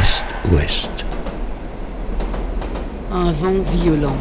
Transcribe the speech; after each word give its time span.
Est-Ouest. 0.00 1.04
Un 3.12 3.30
vent 3.32 3.62
violent. 3.72 4.16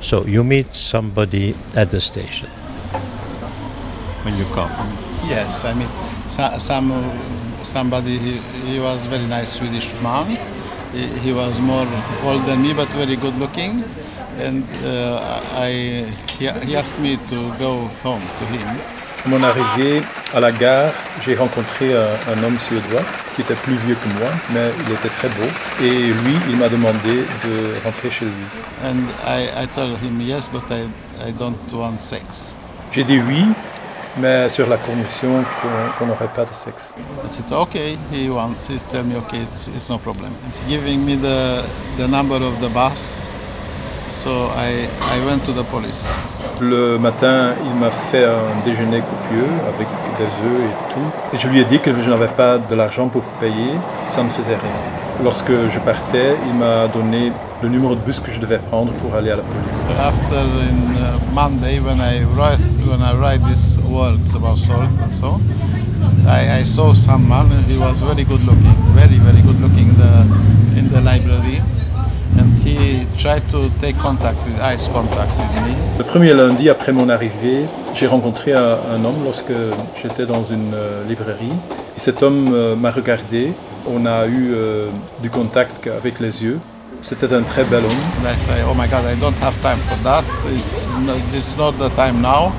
So 0.00 0.24
you 0.26 0.44
meet 0.44 0.74
somebody 0.74 1.54
at 1.74 1.90
the 1.90 2.00
station. 2.00 2.48
when 4.24 4.36
you 4.38 4.44
come. 4.56 4.70
Yes, 5.28 5.64
I 5.64 5.74
mean, 5.74 5.88
so, 6.28 6.48
some 6.58 6.88
somebody. 7.62 8.18
He, 8.18 8.32
he 8.68 8.80
was 8.80 9.04
very 9.06 9.26
nice 9.26 9.52
Swedish 9.58 9.92
man. 10.02 10.36
He, 10.92 11.06
he 11.24 11.32
was 11.32 11.60
more 11.60 11.86
old 12.24 12.42
than 12.44 12.62
me, 12.62 12.72
but 12.72 12.88
very 12.88 13.16
good 13.16 13.34
looking. 13.36 13.84
And 14.40 14.64
uh, 14.84 15.40
I 15.54 16.06
he, 16.38 16.48
he 16.66 16.76
asked 16.76 16.98
me 16.98 17.16
to 17.30 17.52
go 17.58 17.88
home 18.02 18.22
to 18.38 18.44
him. 18.46 18.80
À 19.24 19.28
mon 19.30 19.42
arrivée 19.42 20.02
à 20.34 20.40
la 20.40 20.52
gare, 20.52 20.92
j'ai 21.24 21.34
rencontré 21.34 21.94
un, 21.96 22.08
un 22.30 22.42
homme 22.42 22.58
suédois 22.58 23.00
qui 23.34 23.40
était 23.40 23.54
plus 23.54 23.76
vieux 23.76 23.94
que 23.94 24.08
moi, 24.18 24.28
mais 24.52 24.70
il 24.86 24.92
était 24.92 25.08
très 25.08 25.28
beau. 25.30 25.48
Et 25.80 26.12
lui, 26.12 26.36
il 26.50 26.58
m'a 26.58 26.68
demandé 26.68 27.24
de 27.42 27.82
rentrer 27.82 28.10
chez 28.10 28.26
lui. 28.26 28.44
And 28.82 29.06
I, 29.26 29.48
I 29.62 29.66
told 29.74 29.96
him 30.02 30.20
yes, 30.20 30.48
but 30.48 30.64
I, 30.70 30.88
I 31.26 31.32
don't 31.32 31.56
want 31.72 32.02
sex. 32.02 32.52
J'ai 32.92 33.04
dit 33.04 33.18
oui, 33.26 33.46
mais 34.18 34.50
sur 34.50 34.68
la 34.68 34.76
condition 34.76 35.42
qu'on 35.62 35.98
qu'on 35.98 36.06
n'aurait 36.06 36.28
pas 36.28 36.44
de 36.44 36.52
sexe. 36.52 36.92
I 36.98 37.32
said 37.34 37.50
okay. 37.50 37.96
He 38.12 38.28
wants. 38.28 38.68
He 38.68 38.78
tell 38.90 39.04
me 39.04 39.16
okay, 39.16 39.40
it's, 39.40 39.68
it's 39.68 39.88
no 39.88 39.96
problem. 39.96 40.32
And 40.44 40.52
he 40.52 40.76
giving 40.76 41.02
me 41.02 41.16
the 41.16 41.64
the 41.96 42.06
number 42.08 42.36
of 42.36 42.60
the 42.60 42.68
bus. 42.68 43.26
So 44.14 44.30
I 44.56 44.86
I 45.16 45.18
went 45.26 45.44
to 45.46 45.52
the 45.52 45.64
police. 45.64 46.08
Le 46.60 46.98
matin, 46.98 47.52
il 47.66 47.74
m'a 47.80 47.90
fait 47.90 48.24
un 48.24 48.64
déjeuner 48.64 49.00
copieux 49.00 49.50
avec 49.68 49.88
des 50.18 50.30
œufs 50.46 50.62
et 50.70 50.94
tout. 50.94 51.08
Et 51.32 51.36
je 51.36 51.48
lui 51.48 51.58
ai 51.60 51.64
dit 51.64 51.80
que 51.80 51.90
je 51.92 52.08
n'avais 52.08 52.28
pas 52.28 52.58
de 52.58 52.74
l'argent 52.76 53.08
pour 53.08 53.22
payer, 53.40 53.72
ça 54.04 54.22
ne 54.22 54.28
faisait 54.28 54.54
rien. 54.54 54.78
Lorsque 55.22 55.50
je 55.50 55.78
partais, 55.80 56.36
il 56.48 56.54
m'a 56.54 56.86
donné 56.86 57.32
le 57.60 57.68
numéro 57.68 57.96
de 57.96 58.00
bus 58.00 58.20
que 58.20 58.30
je 58.30 58.38
devais 58.38 58.58
prendre 58.58 58.92
pour 58.92 59.14
aller 59.16 59.30
à 59.32 59.36
la 59.36 59.42
police. 59.42 59.84
After 59.98 60.44
in 60.70 60.94
uh, 60.94 61.18
Monday 61.34 61.80
when 61.80 61.98
I 62.00 62.22
write 62.36 62.60
when 62.86 63.02
I 63.02 63.14
write 63.20 63.42
these 63.48 63.78
words 63.90 64.34
about 64.36 64.54
salt 64.54 64.88
and 65.02 65.12
so, 65.12 65.40
I, 66.28 66.60
I 66.60 66.64
saw 66.64 66.94
some 66.94 67.28
man. 67.28 67.48
He 67.68 67.76
was 67.78 68.02
very 68.02 68.24
good 68.24 68.42
looking, 68.46 68.76
very 68.94 69.18
very 69.18 69.42
good 69.42 69.60
looking 69.60 69.88
in 69.88 69.96
the 69.98 70.78
in 70.78 70.88
the 70.90 71.00
library, 71.00 71.60
tried 73.16 73.42
to 73.50 73.68
take 73.80 73.96
contact 73.98 74.36
with 74.46 74.60
eyes 74.60 74.88
contact 74.88 75.30
with 75.38 75.62
me. 75.64 75.74
Le 75.98 76.04
premier 76.04 76.34
lundi 76.34 76.68
après 76.68 76.92
mon 76.92 77.08
arrivée, 77.08 77.64
j'ai 77.94 78.06
rencontré 78.06 78.52
un, 78.52 78.76
un 78.94 79.04
homme 79.04 79.24
lorsque 79.24 79.52
j'étais 80.02 80.26
dans 80.26 80.44
une 80.44 80.74
euh, 80.74 81.02
librairie. 81.08 81.52
Et 81.96 82.00
cet 82.00 82.22
homme 82.22 82.50
euh, 82.52 82.76
m'a 82.76 82.90
regardé. 82.90 83.52
On 83.86 84.06
a 84.06 84.26
eu 84.26 84.52
euh, 84.54 84.86
du 85.22 85.30
contact 85.30 85.88
avec 85.88 86.18
les 86.20 86.42
yeux. 86.42 86.58
C'était 87.02 87.32
un 87.34 87.42
très 87.42 87.64
bel 87.64 87.84
homme. 87.84 87.90
I 88.24 88.38
say, 88.38 88.52
oh 88.68 88.74
my 88.74 88.88
God, 88.88 89.04
I 89.06 89.14
don't 89.20 89.34
have 89.42 89.54
time 89.60 89.78
for 89.88 89.96
that. 90.04 90.24
It's 90.50 90.86
not, 91.04 91.16
it's 91.34 91.56
not 91.58 91.72
the 91.72 91.94
time 91.94 92.22
now. 92.22 92.50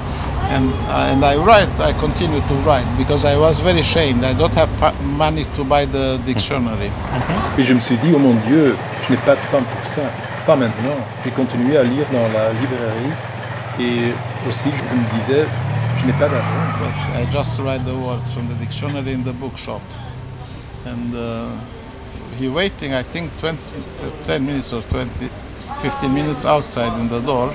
And, 0.51 0.69
uh, 0.87 1.11
and 1.11 1.25
I 1.25 1.37
write, 1.37 1.67
I 1.79 1.91
continue 1.93 2.39
to 2.39 2.53
write 2.63 2.85
because 2.99 3.25
I 3.25 3.35
was 3.35 3.59
very 3.59 3.79
ashamed. 3.79 4.23
I 4.23 4.33
don't 4.33 4.53
have 4.53 4.69
money 5.17 5.45
to 5.55 5.63
buy 5.63 5.85
the 5.85 6.19
dictionary. 6.27 6.91
Et 7.57 7.63
je 7.63 7.73
me 7.73 7.79
suis 7.79 7.97
dit, 7.97 8.11
oh 8.15 8.19
mon 8.19 8.35
Dieu, 8.47 8.75
je 9.07 9.13
n'ai 9.13 9.17
pas 9.17 9.33
de 9.33 9.41
temps 9.49 9.63
pour 9.63 9.85
ça. 9.89 10.03
Pas 10.45 10.55
maintenant. 10.55 10.95
J'ai 11.23 11.31
continué 11.31 11.75
à 11.75 11.83
lire 11.83 12.05
dans 12.11 12.27
la 12.31 12.53
librairie. 12.53 13.13
Et 13.79 14.13
aussi, 14.47 14.69
je 14.71 14.95
me 14.95 15.19
disais, 15.19 15.45
je 15.97 16.05
n'ai 16.05 16.13
pas 16.13 16.29
d'argent. 16.29 16.65
But 16.79 17.19
I 17.19 17.25
just 17.31 17.59
write 17.59 17.83
the 17.83 17.95
words 17.95 18.31
from 18.31 18.47
the 18.47 18.55
dictionary 18.59 19.13
in 19.13 19.23
the 19.23 19.33
bookshop. 19.33 19.81
And 20.85 21.15
uh, 21.15 21.47
he 22.39 22.47
waiting, 22.47 22.93
I 22.93 23.01
think, 23.01 23.31
20, 23.39 23.57
10 24.27 24.45
minutes 24.45 24.71
or 24.71 24.83
20, 24.83 25.29
15 25.81 26.13
minutes 26.13 26.45
outside 26.45 26.93
in 26.99 27.09
the 27.09 27.21
door. 27.21 27.51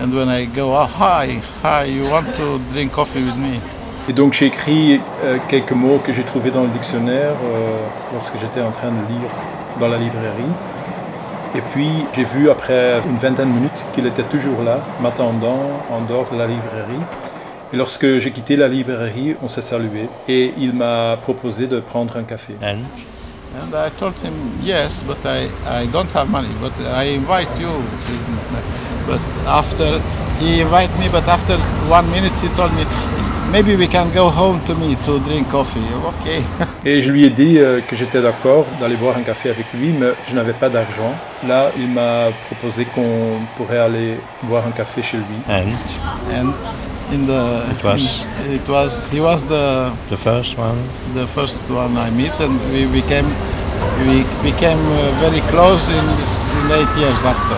And 0.00 0.14
when 0.14 0.28
I 0.28 0.44
go, 0.44 0.76
oh, 0.76 0.86
hi, 0.86 1.42
hi, 1.62 1.84
you 1.84 2.08
want 2.08 2.28
to 2.36 2.60
drink 2.72 2.92
coffee 2.92 3.24
with 3.24 3.36
me? 3.36 3.60
Et 4.08 4.12
donc 4.12 4.32
j'ai 4.32 4.46
écrit 4.46 5.00
euh, 5.22 5.36
quelques 5.46 5.72
mots 5.72 6.00
que 6.02 6.12
j'ai 6.12 6.24
trouvés 6.24 6.50
dans 6.50 6.62
le 6.62 6.68
dictionnaire 6.68 7.34
euh, 7.44 7.76
lorsque 8.12 8.34
j'étais 8.40 8.62
en 8.62 8.72
train 8.72 8.88
de 8.88 9.12
lire 9.12 9.30
dans 9.78 9.88
la 9.88 9.98
librairie. 9.98 10.50
Et 11.54 11.60
puis 11.72 11.90
j'ai 12.12 12.24
vu 12.24 12.48
après 12.48 13.00
une 13.08 13.16
vingtaine 13.16 13.48
de 13.48 13.54
minutes 13.54 13.84
qu'il 13.92 14.06
était 14.06 14.22
toujours 14.22 14.62
là, 14.62 14.78
m'attendant 15.00 15.60
en 15.90 16.00
dehors 16.02 16.30
de 16.30 16.38
la 16.38 16.46
librairie. 16.46 17.04
Et 17.72 17.76
lorsque 17.76 18.18
j'ai 18.18 18.30
quitté 18.30 18.56
la 18.56 18.68
librairie, 18.68 19.36
on 19.42 19.48
s'est 19.48 19.62
salué 19.62 20.08
et 20.28 20.52
il 20.58 20.72
m'a 20.74 21.16
proposé 21.20 21.66
de 21.66 21.80
prendre 21.80 22.16
un 22.16 22.22
café. 22.24 22.54
And? 22.62 22.82
And 23.52 23.74
I 23.74 23.90
told 23.98 24.14
him, 24.22 24.32
yes, 24.62 25.02
but 25.02 25.18
I, 25.24 25.48
I 25.66 25.86
don't 25.88 26.10
have 26.14 26.28
money, 26.30 26.48
but 26.60 26.72
I 26.94 27.16
invite 27.16 27.48
you. 27.58 27.82
But 29.08 29.20
after, 29.46 30.00
he 30.38 30.60
invited 30.60 30.96
me, 31.00 31.08
but 31.10 31.26
after 31.26 31.56
one 31.88 32.08
minute 32.12 32.32
he 32.40 32.48
told 32.54 32.72
me, 32.74 32.84
maybe 33.52 33.76
we 33.76 33.86
can 33.86 34.10
go 34.14 34.28
home 34.30 34.60
to 34.66 34.74
me 34.74 34.96
to 35.06 35.18
drink 35.20 35.48
coffee. 35.50 35.80
Okay. 36.20 36.42
Et 36.84 37.02
je 37.02 37.10
lui 37.10 37.24
ai 37.24 37.30
dit 37.30 37.58
euh, 37.58 37.80
que 37.86 37.94
j'étais 37.96 38.20
d'accord 38.22 38.66
d'aller 38.80 38.96
boire 38.96 39.16
un 39.16 39.22
café 39.22 39.50
avec 39.50 39.66
lui, 39.74 39.90
mais 39.98 40.08
je 40.28 40.34
n'avais 40.34 40.52
pas 40.52 40.68
d'argent. 40.68 41.12
Là, 41.46 41.70
il 41.78 41.88
m'a 41.88 42.28
proposé 42.46 42.84
qu'on 42.84 43.38
pourrait 43.56 43.78
aller 43.78 44.18
boire 44.44 44.62
un 44.66 44.70
café 44.72 45.02
chez 45.02 45.16
lui. 45.18 45.24
and 45.48 45.72
and 46.32 46.52
in 47.12 47.26
the, 47.26 47.62
It 47.72 47.84
was- 47.84 48.24
in- 48.46 48.54
it 48.54 48.68
was, 48.68 49.04
he 49.12 49.20
was 49.20 49.44
the, 49.46 49.90
the 50.10 50.16
first 50.16 50.56
one. 50.58 50.76
the 51.14 51.26
first 51.26 51.62
one 51.68 51.96
I 51.98 52.10
meet 52.10 52.32
and 52.40 52.54
we 52.72 52.86
became, 52.86 53.26
we 54.06 54.24
became 54.44 54.78
uh, 54.78 55.20
very 55.20 55.40
close 55.50 55.88
in, 55.90 56.04
this, 56.18 56.46
in 56.46 56.70
eight 56.72 56.96
years 56.98 57.24
after. 57.24 57.56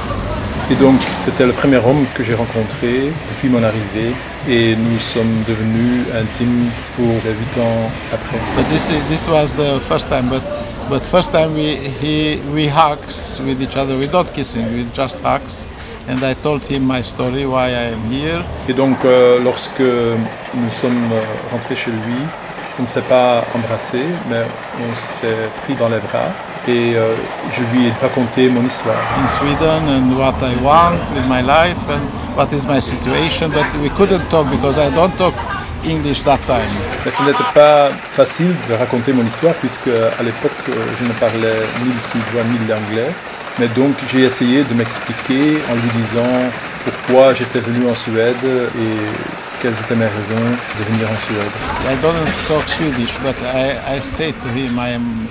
Et 0.73 0.75
donc, 0.77 0.97
c'était 1.11 1.45
le 1.45 1.53
premier 1.53 1.77
homme 1.77 2.07
que 2.15 2.25
j'ai 2.25 2.35
rencontré 2.35 3.13
depuis 3.29 3.51
mon 3.51 3.63
arrivée. 3.63 4.15
Et 4.49 4.75
nous 4.75 4.99
sommes 4.99 5.45
devenus 5.47 6.07
intimes 6.19 6.71
pour 6.97 7.13
les 7.27 7.33
huit 7.33 7.59
ans 7.61 7.91
après. 8.11 8.39
But 8.57 8.67
this 8.71 8.89
is, 8.89 9.03
this 9.11 9.29
was 9.29 9.53
the 9.53 9.79
first 9.81 10.09
time. 10.09 10.31
But 10.31 10.41
but 10.89 11.05
first 11.05 11.31
time 11.31 11.53
we 11.53 11.77
he 12.01 12.41
we 12.55 12.69
hugs 12.69 13.39
with 13.45 13.61
each 13.61 13.77
other. 13.77 13.99
We're 13.99 14.11
not 14.11 14.33
kissing. 14.33 14.65
We 14.75 14.87
just 14.95 15.21
hugs. 15.23 15.67
And 16.09 16.25
I 16.25 16.35
told 16.43 16.63
him 16.67 16.87
my 16.87 17.03
story, 17.03 17.45
why 17.45 17.69
I 17.69 17.93
am 17.93 18.11
here. 18.11 18.43
Et 18.67 18.73
donc, 18.73 19.05
euh, 19.05 19.41
lorsque 19.45 19.81
nous 19.81 20.71
sommes 20.71 21.13
euh, 21.13 21.21
rentrés 21.53 21.77
chez 21.77 21.91
lui, 21.91 22.23
on 22.79 22.83
ne 22.83 22.89
s'est 22.89 23.03
pas 23.03 23.45
embrassé, 23.55 24.01
mais 24.31 24.43
on 24.81 24.95
s'est 24.95 25.51
pris 25.63 25.75
dans 25.75 25.91
les 25.91 26.01
bras. 26.01 26.33
Et 26.69 26.95
euh, 26.95 27.15
je 27.53 27.63
lui 27.73 27.89
ai 27.89 27.93
raconté 28.01 28.49
mon 28.49 28.65
histoire. 28.65 28.95
in 29.19 29.29
Sweden 29.29 29.83
and 29.89 30.17
what 30.17 30.35
I 30.43 30.55
want 30.63 31.01
with 31.15 31.27
my 31.29 31.43
life 31.43 31.89
and 31.91 32.03
what 32.37 32.53
is 32.53 32.67
my 32.67 32.81
situation. 32.81 33.51
But 33.51 33.67
we 33.83 33.91
couldn't 33.91 34.29
talk 34.31 34.49
because 34.51 34.79
I 34.79 34.91
don't 34.95 35.17
talk 35.19 35.35
English 35.85 36.23
that 36.23 36.39
time. 36.47 36.71
Mais 37.05 37.11
ce 37.11 37.23
n'était 37.25 37.51
pas 37.53 37.91
facile 38.11 38.55
de 38.69 38.75
raconter 38.75 39.13
mon 39.13 39.25
histoire 39.27 39.55
puisque 39.55 39.89
à 39.89 40.23
l'époque 40.23 40.53
euh, 40.69 40.75
je 41.01 41.05
ne 41.05 41.13
parlais 41.15 41.63
ni 41.85 41.93
le 41.93 41.99
suédois 42.01 42.45
ni 42.45 42.59
l'anglais. 42.69 43.13
Mais 43.59 43.69
donc 43.69 43.95
j'ai 44.11 44.23
essayé 44.23 44.63
de 44.63 44.73
m'expliquer 44.75 45.61
en 45.71 45.75
lui 45.75 45.91
disant 45.97 46.51
pourquoi 46.85 47.35
j'étais 47.35 47.61
venu 47.61 47.89
en 47.91 47.95
Suède 47.95 48.45
et 48.45 48.97
quelles 49.61 49.75
étaient 49.85 49.95
mes 49.95 50.07
raisons 50.07 50.47
de 50.79 50.85
venir 50.85 51.09
en 51.11 51.19
Suède. 51.19 51.55
I 51.91 51.97
don't 52.01 52.15
talk 52.49 52.69
Swedish, 52.69 53.19
but 53.21 53.37
I, 53.55 53.97
I 53.97 54.01
say 54.01 54.33
to 54.33 54.49
him, 54.49 54.79
I 54.79 54.91
am, 54.95 55.29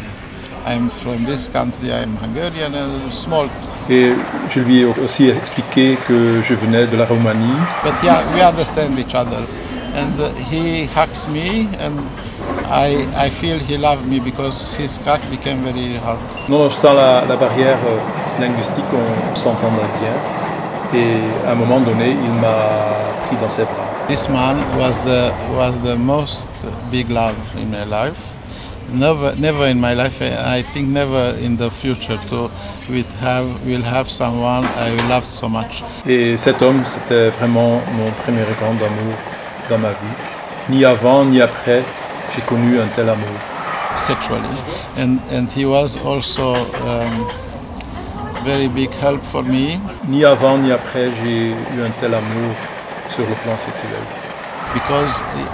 I'm 0.65 0.89
from 0.89 1.25
this 1.25 1.49
country. 1.49 1.91
I 1.91 2.03
am 2.03 2.15
Hungarian 2.17 2.73
and 2.75 3.11
small. 3.11 3.47
Et 3.89 4.11
je 4.49 4.59
lui 4.59 4.81
ai 4.81 4.85
aussi 4.85 5.29
expliqué 5.29 5.97
que 6.07 6.41
je 6.41 6.53
venais 6.53 6.85
de 6.87 6.95
la 6.95 7.05
Roumanie. 7.05 7.59
But 7.83 7.93
yeah, 8.03 8.21
we 8.33 8.41
understand 8.41 8.97
each 8.99 9.15
other, 9.15 9.43
and 9.95 10.13
uh, 10.19 10.29
he 10.51 10.85
hugs 10.85 11.27
me, 11.27 11.67
and 11.79 11.99
I, 12.69 13.07
I 13.17 13.29
feel 13.29 13.57
he 13.57 13.77
loved 13.77 14.07
me 14.07 14.19
because 14.19 14.75
his 14.77 14.99
cock 14.99 15.19
became 15.29 15.63
very 15.63 15.97
hard. 15.97 16.19
Nonobstant 16.47 16.93
la, 16.93 17.25
la 17.25 17.35
barrière 17.35 17.79
euh, 17.85 18.39
linguistique, 18.39 18.85
on 18.93 19.35
s'entendait 19.35 19.81
bien. 19.99 20.13
Et 20.93 21.47
à 21.47 21.51
un 21.53 21.55
moment 21.55 21.79
donné, 21.79 22.11
il 22.11 22.33
m'a 22.39 23.25
pris 23.25 23.35
dans 23.37 23.49
ses 23.49 23.63
bras. 23.63 23.87
This 24.07 24.29
man 24.29 24.57
was 24.77 24.99
the 25.05 25.31
was 25.57 25.73
the 25.83 25.97
most 25.97 26.45
big 26.91 27.09
love 27.09 27.35
in 27.57 27.71
my 27.71 27.83
life. 27.85 28.19
Never, 28.93 29.35
never 29.37 29.67
in 29.67 29.79
my 29.79 29.93
life. 29.93 30.21
I 30.21 30.63
think 30.73 30.89
never 30.89 31.35
in 31.39 31.57
the 31.57 31.69
future. 31.71 32.19
We 32.89 33.03
have, 33.19 33.65
will 33.65 33.81
have 33.81 34.09
someone 34.09 34.65
I 34.65 34.89
love 35.09 35.23
so 35.23 35.47
much. 35.47 35.83
Et 36.05 36.35
cet 36.37 36.61
homme, 36.61 36.83
c'était 36.83 37.29
vraiment 37.29 37.81
mon 37.97 38.11
premier 38.23 38.43
grand 38.59 38.71
amour 38.71 39.15
dans 39.69 39.77
ma 39.77 39.89
vie. 39.91 40.15
Ni 40.69 40.83
avant, 40.85 41.25
ni 41.25 41.41
après, 41.41 41.83
j'ai 42.35 42.41
connu 42.41 42.79
un 42.79 42.87
tel 42.95 43.09
amour. 43.09 43.39
sexually, 43.95 44.47
and 44.97 45.19
and 45.31 45.51
he 45.51 45.65
was 45.65 45.97
also 45.97 46.53
um, 46.87 47.27
very 48.43 48.67
big 48.67 48.89
help 48.91 49.21
for 49.21 49.43
me. 49.43 49.79
Ni 50.07 50.23
avant, 50.23 50.57
ni 50.57 50.71
après, 50.71 51.11
j'ai 51.21 51.49
eu 51.49 51.81
un 51.83 51.91
tel 51.99 52.13
amour 52.13 52.55
sur 53.09 53.25
le 53.27 53.35
plan 53.43 53.57
sexuel. 53.57 53.89
Because 54.73 55.13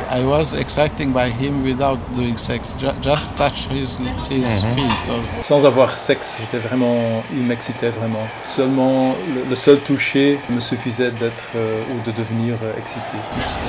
I 0.09 0.23
was 0.23 0.53
exciting 0.53 1.11
by 1.11 1.29
him 1.29 1.63
without 1.63 1.97
doing 2.15 2.37
sex. 2.37 2.75
Ju- 2.79 2.93
just 3.01 3.35
touch 3.37 3.67
his 3.69 3.97
his 4.29 4.63
feet 4.75 4.97
or 5.11 5.19
Sans 5.43 5.65
avoir 5.65 5.89
sexe, 5.91 6.37
j'étais 6.39 6.59
vraiment, 6.67 7.23
il 7.31 7.43
m'excitait 7.43 7.89
vraiment. 7.89 8.25
Seulement 8.43 9.15
le, 9.33 9.43
le 9.49 9.55
seul 9.55 9.79
toucher 9.79 10.37
me 10.49 10.59
suffisait 10.59 11.11
d'être 11.11 11.49
euh, 11.55 11.81
ou 11.93 12.05
de 12.05 12.11
devenir 12.15 12.55
excité. 12.77 13.17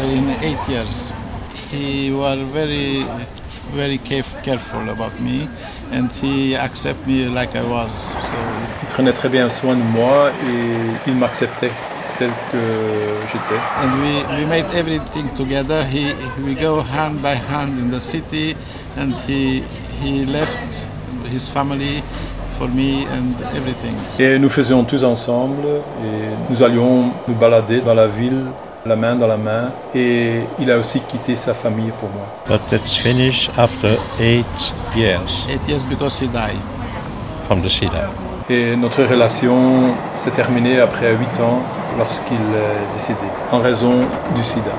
in 0.03 0.29
eight 0.43 0.69
years. 0.69 1.11
He 1.73 2.11
was 2.13 2.37
very, 2.53 3.05
very 3.75 3.99
caref- 3.99 4.43
careful 4.43 4.89
about 4.89 5.13
me, 5.21 5.47
and 5.93 6.09
he 6.23 6.55
accept 6.57 7.07
me 7.07 7.27
like 7.27 7.55
I 7.55 7.63
was. 7.63 7.91
So 8.13 8.37
Il 8.83 8.89
prenait 8.89 9.13
très 9.13 9.29
bien 9.29 9.49
soin 9.51 9.75
de 9.75 9.83
moi 9.83 10.31
et 10.47 11.11
il 11.11 11.15
m'acceptait 11.17 11.71
tel 12.19 12.31
que 12.51 12.59
j'étais. 13.31 13.61
and 13.83 13.91
we, 14.03 14.41
we 14.41 14.47
made 14.49 14.67
everything 14.75 15.29
together. 15.37 15.85
He 15.85 16.15
we 16.45 16.55
go 16.55 16.81
hand 16.83 17.21
by 17.23 17.35
hand 17.35 17.79
in 17.79 17.91
the 17.91 18.01
city, 18.01 18.57
and 18.97 19.15
he 19.29 19.63
he 20.03 20.27
left 20.27 20.87
his 21.33 21.49
family 21.49 22.03
for 22.59 22.69
me 22.69 23.07
and 23.13 23.35
everything. 23.57 23.95
Et 24.19 24.39
nous 24.39 24.49
faisions 24.49 24.85
tous 24.85 25.05
ensemble 25.05 25.65
et 26.05 26.51
nous 26.51 26.63
allions 26.63 27.11
nous 27.29 27.35
balader 27.35 27.81
dans 27.81 27.95
la 27.95 28.07
ville, 28.09 28.47
la 28.85 28.97
main 28.97 29.15
dans 29.15 29.27
la 29.29 29.37
main. 29.37 29.71
Et 29.95 30.41
il 30.59 30.71
a 30.71 30.77
aussi 30.79 31.01
quitté 31.01 31.37
sa 31.37 31.55
famille 31.55 31.93
pour 32.01 32.09
moi. 32.11 32.27
But 32.49 32.61
it's 32.73 32.97
finished 32.97 33.51
after 33.57 33.97
eight 34.21 34.75
years 34.97 35.47
Eight 35.49 35.69
years 35.69 35.85
because 35.85 36.19
he 36.21 36.27
died. 36.27 36.59
from 37.47 37.63
the 37.63 37.69
SIDA. 37.69 38.11
Et 38.51 38.77
notre 38.77 39.05
relation 39.05 39.95
s'est 40.17 40.31
terminée 40.33 40.81
après 40.81 41.13
huit 41.15 41.41
ans 41.41 41.61
lorsqu'il 41.99 42.37
est 42.37 42.93
décédé, 42.95 43.29
en 43.53 43.59
raison 43.59 44.01
du 44.35 44.43
sida. 44.43 44.73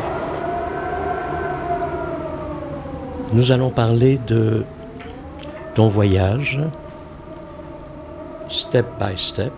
Nous 3.33 3.51
allons 3.51 3.69
parler 3.69 4.17
de 4.25 4.65
ton 5.75 5.87
voyage, 5.87 6.59
step 8.49 8.85
by 8.99 9.17
step, 9.17 9.53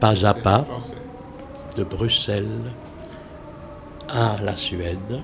pas 0.00 0.26
à 0.26 0.34
pas, 0.34 0.64
de 1.76 1.84
Bruxelles 1.84 2.72
à 4.08 4.42
la 4.42 4.56
Suède. 4.56 5.20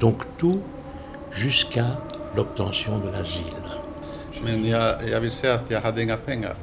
Donc 0.00 0.24
tout 0.36 0.60
jusqu'à 1.30 1.98
l'obtention 2.34 2.98
de 2.98 3.10
l'asile. 3.10 3.62
Men 4.44 4.64
jag, 4.66 5.08
jag 5.10 5.20
vill 5.20 5.30
säga 5.30 5.54
att 5.54 5.70
jag 5.70 5.80
hade 5.80 6.02
inga 6.02 6.16
pengar. 6.16 6.54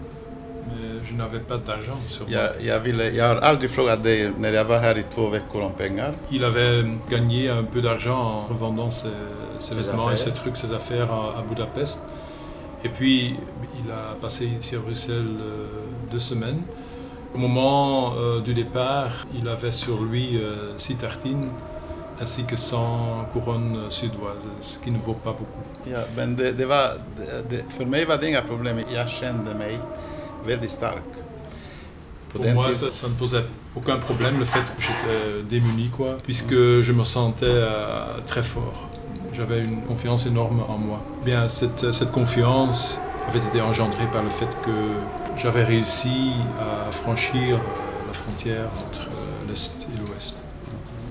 Je 1.04 1.14
n'avais 1.14 1.40
pas 1.40 1.58
d'argent 1.58 1.98
sur 2.08 2.26
moi. 2.28 2.34
Jag, 2.38 2.50
jag, 2.66 2.80
ville, 2.80 3.10
jag 3.10 3.28
har 3.28 3.36
aldrig 3.36 3.70
frågat 3.70 4.04
dig 4.04 4.32
när 4.38 4.54
jag 4.54 4.66
var 4.66 4.78
här 4.78 4.98
i 4.98 5.04
två 5.14 5.30
veckor 5.30 5.62
om 5.62 5.72
pengar. 5.74 6.14
Il 6.30 6.44
avait 6.44 6.86
gagné 7.10 7.50
un 7.50 7.66
peu 7.66 7.82
d'argent 7.82 8.20
en 8.20 8.48
revendant 8.54 8.90
ses, 8.92 9.08
ses 9.60 9.74
Ses 9.74 9.76
vêtements 9.76 10.10
et 10.10 10.14
affaires. 10.14 10.34
ses 10.34 10.42
trucs, 10.42 10.58
ses 10.58 10.74
affaires 10.74 11.12
à, 11.12 11.40
à 11.40 11.44
Budapest. 11.50 12.00
Et 12.84 12.90
puis, 12.90 13.36
il 13.86 13.92
a 13.92 14.16
passé 14.22 14.46
ici 14.60 14.76
à 14.76 14.80
Bruxelles 14.80 15.38
euh, 15.42 15.68
deux 16.12 16.20
semaines. 16.20 16.62
Au 17.36 17.38
moment 17.38 18.14
euh, 18.18 18.42
du 18.42 18.54
départ, 18.54 19.28
il 19.40 19.48
avait 19.48 19.72
sur 19.72 20.02
lui 20.04 20.38
euh, 20.38 20.78
six 20.78 20.96
tartines 20.96 21.50
ainsi 22.22 22.44
que 22.44 22.56
100 22.58 23.30
couronnes 23.34 23.78
suédoises, 23.90 24.46
ce 24.62 24.78
qui 24.80 24.92
ne 24.92 24.98
vaut 24.98 25.14
pas 25.24 25.32
beaucoup. 25.32 25.64
Ja, 25.86 26.00
men 26.18 26.36
det, 26.36 26.52
det 26.58 26.66
var, 26.66 26.98
det, 27.18 27.50
det, 27.50 27.64
för 27.70 27.86
mig 27.86 28.06
var 28.06 28.18
det 28.18 28.28
inga 28.28 28.42
problem. 28.42 28.78
Jag 28.94 29.10
kände 29.10 29.56
mig 29.56 29.80
stark. 30.68 31.04
Pour 32.34 32.46
moi, 32.46 32.72
ça, 32.72 32.88
ça 32.94 33.08
ne 33.08 33.14
posait 33.14 33.44
aucun 33.76 33.98
problème 33.98 34.38
le 34.40 34.46
fait 34.46 34.64
que 34.76 34.82
j'étais 34.82 35.44
démuni, 35.50 35.90
quoi, 35.90 36.18
puisque 36.24 36.54
je 36.54 36.94
me 36.94 37.04
sentais 37.04 37.46
euh, 37.48 38.20
très 38.26 38.44
fort. 38.44 38.88
J'avais 39.34 39.64
une 39.64 39.82
confiance 39.82 40.26
énorme 40.28 40.64
en 40.68 40.78
moi. 40.78 41.00
Bien, 41.26 41.50
cette, 41.50 41.92
cette 41.92 42.12
confiance 42.12 43.00
avait 43.28 43.40
été 43.40 43.62
engendrée 43.62 44.06
par 44.12 44.24
le 44.24 44.30
fait 44.30 44.50
que 44.66 44.78
j'avais 45.42 45.64
réussi 45.64 46.32
à 46.60 46.92
franchir 46.92 47.56
euh, 47.56 48.08
la 48.08 48.14
frontière 48.14 48.70
entre 48.88 49.08
euh, 49.08 49.50
l'Est 49.50 49.88
et 49.94 49.98
l'Ouest. 50.00 50.44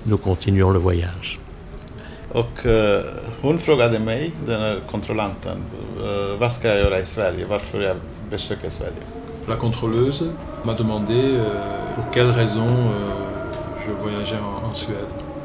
Nous 0.06 0.18
continuons 0.18 0.70
le 0.70 0.78
voyage. 0.78 1.38
Och 2.32 2.66
eh, 2.66 3.04
hon 3.40 3.58
frågade 3.58 3.98
mig, 3.98 4.32
den 4.46 4.60
här 4.60 4.80
kontrollanten, 4.90 5.64
eh, 6.00 6.38
vad 6.38 6.52
ska 6.52 6.68
jag 6.68 6.78
göra 6.78 7.00
i 7.00 7.06
Sverige? 7.06 7.46
Varför 7.46 7.80
jag 7.80 7.96
besöker 8.30 8.70
Sverige? 8.70 9.17
La 9.48 9.56
contrôleuse 9.56 10.30
m'a 10.64 10.74
demandé 10.74 11.14
euh, 11.16 11.44
pour 11.94 12.10
quelles 12.10 12.30
raisons 12.30 12.66
euh, 12.66 13.46
je 13.86 13.92
voyageais 14.02 14.36
en, 14.36 14.68
en 14.68 14.74
Suède. 14.74 14.96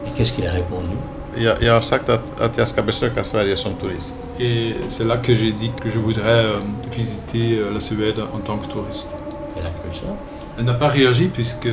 Et 0.08 0.12
qu'est-ce 0.16 0.34
qu'il 0.34 0.46
a 0.48 0.52
répondu? 0.52 0.96
Jag, 1.38 1.64
jag 1.64 1.84
sagt 1.84 2.10
att, 2.10 2.42
att 2.42 2.58
jag 2.58 2.68
ska 2.68 2.82
besöka 2.82 3.24
Sverige 3.24 3.58
som 3.58 3.74
turist. 3.74 4.16
Et 4.40 4.76
c'est 4.90 5.06
là 5.08 5.18
que 5.18 5.34
j'ai 5.36 5.52
dit 5.52 5.72
que 5.82 5.90
je 5.90 5.98
voudrais 6.00 6.46
euh, 6.46 6.60
visiter 6.92 7.58
euh, 7.60 7.74
la 7.74 7.80
Suède 7.80 8.20
en 8.34 8.40
tant 8.40 8.58
que 8.58 8.68
touriste. 8.68 9.10
Elle 9.58 9.66
a 9.66 9.70
cru 9.70 9.94
ça. 9.94 10.14
Elle 10.60 10.66
n'a 10.66 10.74
pas 10.76 10.88
réagi 10.88 11.30
puisque, 11.34 11.68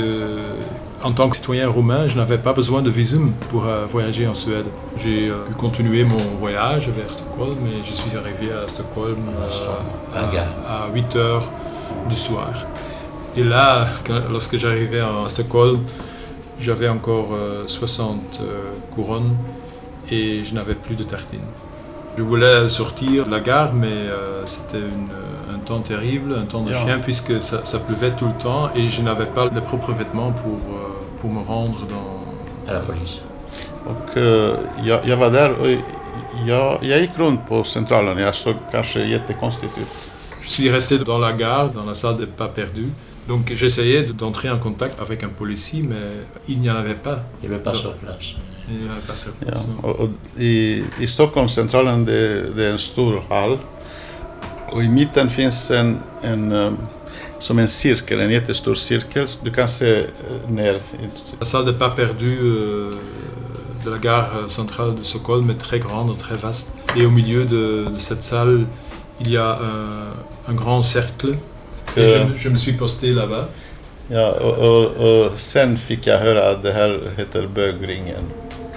en 1.02 1.12
tant 1.12 1.28
que 1.28 1.36
citoyen 1.36 1.68
roumain, 1.68 2.06
je 2.06 2.16
n'avais 2.16 2.38
pas 2.38 2.54
besoin 2.54 2.80
de 2.80 2.88
visum 2.90 3.32
pour 3.50 3.66
euh, 3.66 3.84
voyager 3.90 4.26
en 4.26 4.32
Suède. 4.34 4.64
J'ai 4.98 5.28
euh, 5.28 5.44
pu 5.46 5.54
continuer 5.54 6.04
mon 6.04 6.16
voyage 6.38 6.88
vers 6.88 7.10
Stockholm 7.10 7.58
et 7.66 7.86
je 7.86 7.92
suis 7.94 8.16
arrivé 8.16 8.48
à 8.52 8.66
Stockholm 8.68 9.18
À 10.14 10.32
gare. 10.34 10.46
à, 10.66 10.88
8 10.94 11.16
heures 11.16 11.42
du 12.08 12.16
soir. 12.16 12.52
Et 13.36 13.44
là, 13.44 13.86
quand- 14.06 14.22
lorsque 14.32 14.56
j'arrivais 14.58 15.00
à 15.00 15.28
Stockholm, 15.28 15.80
j'avais 16.60 16.88
encore 16.88 17.30
euh, 17.32 17.64
60 17.66 18.40
euh, 18.42 18.44
couronnes 18.94 19.36
et 20.10 20.42
je 20.44 20.54
n'avais 20.54 20.74
plus 20.74 20.96
de 20.96 21.04
tartines. 21.04 21.48
Je 22.18 22.22
voulais 22.22 22.68
sortir 22.68 23.24
de 23.26 23.30
la 23.30 23.40
gare, 23.40 23.72
mais 23.72 23.86
euh, 23.92 24.44
c'était 24.46 24.78
une- 24.94 25.54
un 25.54 25.58
temps 25.58 25.80
terrible, 25.80 26.34
un 26.34 26.46
temps 26.46 26.64
de 26.64 26.72
chien, 26.84 26.98
puisque 26.98 27.40
ça, 27.42 27.64
ça 27.64 27.78
pleuvait 27.78 28.10
tout 28.16 28.26
le 28.26 28.34
temps 28.46 28.70
et 28.74 28.88
je 28.88 29.00
n'avais 29.02 29.26
pas 29.26 29.48
les 29.54 29.60
propres 29.60 29.92
vêtements 29.92 30.32
pour, 30.32 30.58
euh, 30.74 30.88
pour 31.20 31.30
me 31.30 31.42
rendre 31.42 31.80
dans... 31.94 32.10
À 32.68 32.74
la 32.74 32.80
police. 32.80 33.20
Och 33.86 34.16
eh, 34.16 34.54
jag, 34.84 35.00
jag 35.06 35.16
var 35.16 35.30
där 35.30 35.50
och 35.60 35.66
jag, 36.46 36.78
jag 36.84 37.00
gick 37.00 37.10
runt 37.18 37.48
på 37.48 37.64
centralen. 37.64 38.18
Jag 38.18 38.34
såg 38.34 38.54
kanske 38.72 39.00
jättekonstigt 39.04 39.78
ut. 39.78 40.09
Je 40.42 40.48
suis 40.48 40.70
resté 40.70 40.98
dans 40.98 41.18
la 41.18 41.32
gare, 41.32 41.70
dans 41.70 41.84
la 41.84 41.94
salle 41.94 42.16
des 42.16 42.26
pas 42.26 42.48
perdus. 42.48 42.88
Donc 43.28 43.52
j'essayais 43.54 44.02
de- 44.02 44.12
d'entrer 44.12 44.50
en 44.50 44.58
contact 44.58 45.00
avec 45.00 45.22
un 45.22 45.28
policier, 45.28 45.82
mais 45.82 45.96
il 46.48 46.60
n'y 46.60 46.70
en 46.70 46.76
avait 46.76 46.94
pas. 46.94 47.18
Il 47.42 47.48
n'y 47.48 47.54
avait 47.54 47.62
pas 47.62 47.74
sur 47.74 47.94
place. 47.94 48.34
Il 48.68 48.76
n'y 48.78 48.88
en 48.88 48.92
avait 48.92 49.06
pas 49.06 49.16
sur 49.16 49.32
place, 49.32 49.66
non. 49.68 49.90
Och, 49.90 50.00
och 50.00 50.08
i, 50.38 50.82
I 51.00 51.06
Stockholmscentralen 51.06 52.04
det, 52.04 52.54
det 52.56 52.64
är 52.64 52.72
en 52.72 52.78
stor 52.78 53.22
hall. 53.28 53.58
Och 54.72 54.82
i 54.82 54.88
mitten 54.88 55.30
finns 55.30 55.70
en, 55.70 55.98
en 56.22 56.52
eh, 56.52 56.72
som 57.40 57.58
en 57.58 57.68
cirkel, 57.68 58.20
en 58.20 58.30
jättestor 58.30 58.74
cirkel. 58.74 59.26
Du 59.42 59.50
kan 59.50 59.68
se 59.68 60.06
ner. 60.48 60.80
La 61.40 61.44
salle 61.46 61.64
des 61.64 61.72
pas 61.78 61.90
perdus 61.90 62.38
euh, 62.42 62.90
de 63.84 63.90
la 63.90 63.98
gare 63.98 64.48
centrale 64.48 64.94
de 64.94 65.02
Stockholm 65.02 65.50
est 65.50 65.58
très 65.58 65.78
grande, 65.80 66.16
très 66.18 66.36
vaste. 66.36 66.74
Et 66.96 67.04
au 67.06 67.10
milieu 67.10 67.44
de, 67.44 67.86
de 67.94 67.98
cette 67.98 68.22
salle, 68.22 68.66
il 69.20 69.30
y 69.30 69.36
a 69.36 69.50
un, 69.52 70.12
un 70.50 70.54
grand 70.56 70.82
cercle. 70.84 71.28
Et 71.96 72.06
je, 72.06 72.14
Euh. 72.14 72.24
me- 72.24 72.36
je 72.38 72.48
me 72.48 72.56
suis 72.56 72.72
posté 72.72 73.06
là-bas. 73.12 73.44
Ja, 74.08 74.30
och, 74.32 74.58
och, 74.58 74.86
och 74.96 75.40
sen 75.40 75.78
fick 75.78 76.06
jag 76.06 76.18
höra 76.18 76.50
att 76.50 76.62
det 76.62 76.72
här 76.72 77.00
heter 77.16 77.46
bögringen. 77.54 78.22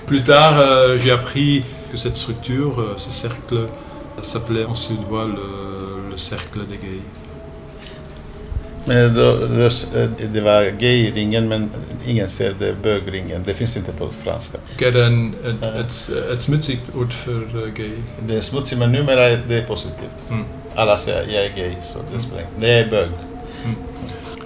Plus 0.08 0.26
tard, 0.26 0.56
euh, 0.58 0.98
j'ai 1.04 1.12
appris 1.12 1.64
que 1.92 1.98
cette 1.98 2.16
structure, 2.16 2.80
euh, 2.80 2.98
ce 2.98 3.12
cercle, 3.12 3.68
s'appelait 4.22 4.66
en 4.66 4.76
suédois 4.76 5.26
le, 5.26 6.10
le 6.12 6.18
cercle 6.18 6.60
des 6.72 6.78
gays. 6.78 7.02
Men 8.86 9.16
då, 9.16 9.32
eh, 10.00 10.10
det 10.34 10.42
var 10.42 10.64
gayringen 10.80 11.48
men 11.48 11.70
ingen 12.08 12.30
säger 12.30 12.56
det 12.60 12.68
är 12.68 12.76
bögringen. 12.84 13.44
Det 13.46 13.54
finns 13.54 13.78
inte 13.78 13.92
på 13.92 14.10
franska. 14.24 14.58
Och 14.76 14.84
är 14.84 14.92
det 14.92 15.06
en, 15.06 15.34
ett, 15.46 15.64
ett, 15.64 16.10
ett 16.34 16.42
smutsigt 16.42 16.84
ord 16.96 17.14
för 17.14 17.32
eh, 17.64 17.74
gay? 17.74 17.92
Det 18.28 18.36
är 18.36 18.42
smutsigt 18.42 18.80
men 18.80 18.92
numera 18.92 19.24
är 19.24 19.40
det 19.48 19.62
positivt. 19.68 20.30
Mm. 20.30 20.46
Alla 20.76 20.98
säger 20.98 21.28
jag 21.34 21.46
är 21.46 21.56
gay 21.56 21.72
så 21.84 22.00
det 22.14 22.20
spelar 22.20 22.40
ingen 22.42 22.62
Det 22.62 22.70
är 22.72 22.90
bög. 22.90 23.10
Mm. 23.66 23.76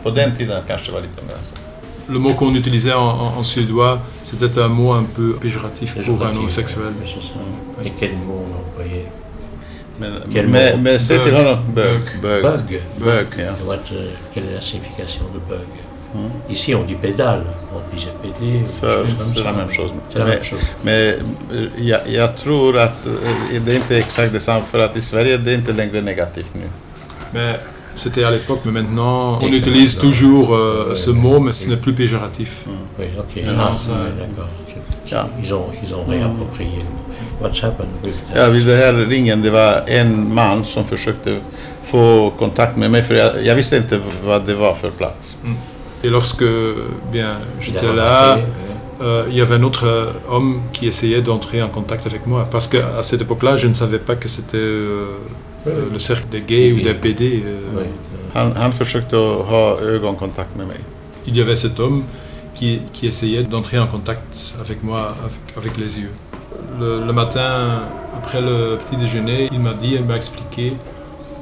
På 0.03 0.09
den 0.09 0.35
tiden 0.35 0.61
kanske 0.67 0.87
det 0.87 0.93
var 0.93 1.01
lite 1.01 1.21
mer 1.25 1.35
så. 1.43 1.55
Le 2.13 2.19
mot 2.19 2.37
qu'on 2.37 2.55
utilisait 2.55 2.93
en, 2.93 2.99
en- 3.19 3.37
en 3.39 3.43
suédois, 3.43 3.99
c'était 4.23 4.57
un 4.61 4.67
mot 4.69 4.93
un 4.93 5.05
peu 5.15 5.33
péjoratif 5.41 5.95
pour 6.05 6.23
un 6.25 6.35
homosexuel. 6.37 6.85
ça. 7.05 7.83
Et 7.85 7.91
quel 7.99 8.13
mot 8.13 8.39
on 8.45 8.57
employait 8.59 9.07
Men, 9.99 10.11
Quel 10.33 10.47
men, 10.47 10.75
mot? 10.77 10.83
men 10.83 10.99
säg 10.99 11.19
till 11.23 11.33
Bög. 11.33 11.45
honom 11.45 11.73
bög. 11.73 12.01
Bög. 12.21 12.41
Bug. 12.43 12.81
Bög, 13.05 13.25
ja. 13.37 13.51
What, 13.65 13.79
euh, 13.91 14.11
quelle 14.33 14.47
est 14.49 14.55
la 14.55 14.61
signification 14.61 15.25
de 15.33 15.39
bug? 15.49 15.67
Mm. 16.15 16.29
Ici, 16.49 16.75
on 16.75 16.85
dit 16.87 16.95
pédale. 16.95 17.43
On 17.75 17.95
disait 17.95 18.11
pédé. 18.21 18.63
ça. 18.67 18.87
la 19.43 19.51
même 19.51 19.71
chose. 19.71 19.91
C'est 20.09 20.19
la 20.19 20.25
Men, 20.25 20.33
même 20.33 20.43
chose. 20.43 20.61
men 20.81 21.13
jag, 21.77 21.99
jag 22.07 22.37
tror 22.37 22.77
att 22.77 23.07
det 23.65 23.71
är 23.71 23.75
inte 23.75 23.97
exakt 23.97 24.33
detsamma 24.33 24.65
för 24.71 24.79
att 24.79 24.97
i 24.97 25.01
Sverige 25.01 25.33
är 25.33 25.37
det 25.37 25.53
inte 25.53 25.73
längre 25.73 26.01
negativt 26.01 26.49
nu. 26.53 26.61
Mais 27.33 27.55
C'était 27.95 28.23
à 28.23 28.29
l'époque, 28.31 28.59
mais 28.63 28.71
maintenant, 28.73 29.39
on 29.43 29.53
utilise 29.53 29.95
toujours 29.99 30.53
euh, 30.53 30.93
ce 30.93 31.09
mot, 31.09 31.39
mais 31.39 31.53
ce 31.53 31.67
n'est 31.67 31.81
plus 31.81 31.93
péjoratif. 31.95 32.63
Oui, 32.99 33.05
ok. 33.17 33.43
Ah, 33.57 33.75
ça- 33.75 33.91
d'accord. 34.19 34.49
Ja. 35.05 35.27
Ils 35.43 35.53
ont, 35.53 35.65
ils 35.83 35.93
ont 35.95 36.05
réapproprié. 36.07 36.81
What's 37.41 37.59
happened 37.63 37.89
with 38.03 38.13
that? 38.27 38.37
Ja, 38.37 38.49
vid 38.49 38.67
den 38.67 38.77
här 38.77 38.93
ringen, 38.93 39.41
det 39.41 39.49
var 39.49 39.83
en 39.87 40.33
man 40.33 40.65
som 40.65 40.85
försökte 40.85 41.37
få 41.83 42.33
kontakt 42.39 42.77
med 42.77 42.91
mig 42.91 43.01
för 43.03 43.15
jag, 43.15 43.45
jag 43.45 43.55
visste 43.55 43.77
inte 43.77 43.99
vad 44.25 44.45
det 44.45 44.55
var 44.55 44.73
för 44.73 44.91
plats. 44.91 45.37
Et 46.03 46.09
lorsque 46.09 46.45
bien, 47.11 47.39
j'étais 47.59 47.93
là, 47.93 48.39
euh, 49.01 49.25
il 49.29 49.35
y 49.35 49.41
avait 49.41 49.55
un 49.55 49.63
autre 49.63 49.85
euh, 49.87 50.11
homme 50.29 50.61
qui 50.73 50.87
essayait 50.87 51.21
d'entrer 51.21 51.61
en 51.61 51.69
contact 51.69 52.05
avec 52.05 52.25
moi. 52.27 52.47
Parce 52.49 52.67
qu'à 52.67 53.01
cette 53.01 53.21
époque-là, 53.21 53.55
je 53.57 53.67
ne 53.67 53.73
savais 53.73 53.99
pas 53.99 54.15
que 54.15 54.27
c'était 54.27 54.57
euh, 54.57 55.07
le 55.65 55.99
cercle 55.99 56.27
des 56.29 56.41
gays 56.41 56.71
ou 56.73 56.81
des 56.81 56.93
PD. 56.93 57.43
euh, 57.45 57.59
oui. 57.77 57.83
Han, 58.35 58.51
han 58.55 58.71
försökte 58.73 59.15
ha 59.49 59.77
ögonkontakt 59.81 60.55
med 60.55 60.67
mig. 60.67 60.79
Il 61.25 61.35
y 61.35 61.41
avait 61.41 61.55
cet 61.55 61.79
homme 61.79 62.03
qui, 62.53 62.81
qui 62.93 63.07
essayait 63.07 63.43
d'entrer 63.43 63.79
en 63.79 63.87
contact 63.87 64.55
avec 64.61 64.83
moi, 64.83 65.15
avec, 65.25 65.57
avec 65.57 65.77
les 65.77 65.99
yeux. 65.99 66.11
Le, 66.79 67.03
le 67.05 67.13
matin, 67.13 67.81
après 68.17 68.41
le 68.41 68.77
petit 68.77 68.95
déjeuner, 68.97 69.49
il 69.51 69.59
m'a 69.59 69.73
dit, 69.73 69.95
il 69.95 70.03
m'a 70.05 70.15
expliqué 70.15 70.73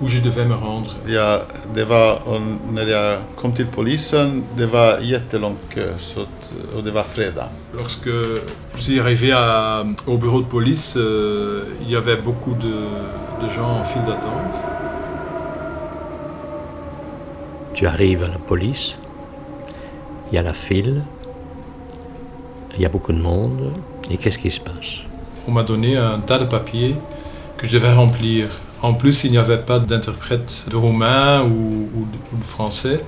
où 0.01 0.07
je 0.07 0.19
devais 0.19 0.45
me 0.45 0.55
rendre. 0.55 0.91
Ja, 1.07 1.41
det 1.75 1.85
var, 1.85 2.19
och 2.27 2.41
när 2.73 2.85
jag 2.87 3.19
kom 3.35 3.53
till 3.53 3.67
polisen, 3.67 4.43
det 4.57 4.65
var 4.65 4.99
jättelång 4.99 5.55
kö 5.73 5.93
så 5.99 6.21
att, 6.21 6.53
och 6.75 6.83
det 6.83 6.91
var 6.91 7.03
fredag. 7.03 7.47
Lorsque 7.77 8.09
je 8.75 8.81
suis 8.81 8.99
arrivé 8.99 9.31
à- 9.33 9.85
au 10.07 10.17
bureau 10.17 10.41
de 10.41 10.49
police, 10.49 10.95
euh, 10.99 11.63
il 11.81 11.91
y 11.91 11.95
avait 11.95 12.21
beaucoup 12.21 12.53
de, 12.61 12.73
de 13.41 13.47
gens 13.55 13.79
en 13.79 13.83
file 13.83 14.03
d'attente. 14.05 14.55
Tu 17.73 17.85
arrives 17.87 18.23
à 18.23 18.27
la 18.27 18.37
police, 18.47 18.97
il 20.29 20.35
y 20.35 20.37
a 20.37 20.41
la 20.43 20.53
file, 20.53 21.03
il 22.75 22.81
y 22.81 22.85
a 22.85 22.89
beaucoup 22.89 23.11
de 23.13 23.21
monde, 23.21 23.71
et 24.09 24.17
qu'est-ce 24.17 24.39
qui 24.39 24.51
se 24.51 24.61
passe? 24.61 25.03
On 25.47 25.51
m'a 25.51 25.63
donné 25.63 25.97
un 25.97 26.19
tas 26.19 26.39
de 26.39 26.45
papiers 26.45 26.95
que 27.57 27.67
je 27.67 27.77
devais 27.77 27.93
remplir. 27.93 28.47
En 28.85 28.93
plus, 28.93 29.23
il 29.23 29.31
n'y 29.31 29.39
avait 29.39 29.57
pas 29.57 29.79
d'interprète 29.79 30.67
de 30.69 30.75
roumain 30.75 31.43
ou, 31.43 32.07
de 32.39 32.45
français 32.45 33.03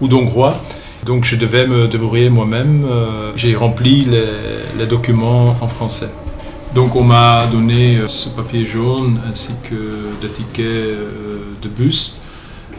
ou 0.00 0.08
d'hongrois. 0.08 0.56
Donc 1.04 1.24
je 1.24 1.36
devais 1.36 1.66
me 1.66 1.86
débrouiller 1.86 2.30
moi-même. 2.30 2.86
Euh, 2.88 3.32
J'ai 3.36 3.54
rempli 3.54 4.04
les, 4.04 4.24
les 4.78 4.86
documents 4.86 5.54
en 5.60 5.68
français. 5.68 6.08
Donc 6.74 6.96
on 6.96 7.04
m'a 7.04 7.46
donné 7.46 7.96
euh, 7.96 8.08
ce 8.08 8.30
papier 8.30 8.64
jaune 8.66 9.20
ainsi 9.30 9.52
que 9.68 9.80
des 10.22 10.28
tickets 10.28 10.66
euh, 10.66 11.40
de 11.62 11.68
bus 11.68 12.16